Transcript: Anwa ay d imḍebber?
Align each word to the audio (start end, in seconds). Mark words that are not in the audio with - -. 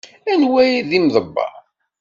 Anwa 0.31 0.59
ay 0.63 0.75
d 0.89 0.91
imḍebber? 0.97 1.53